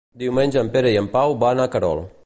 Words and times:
Diumenge 0.21 0.63
en 0.63 0.71
Pere 0.77 0.95
i 0.95 0.99
en 1.03 1.11
Pau 1.19 1.37
van 1.45 1.63
a 1.67 1.73
Querol. 1.77 2.07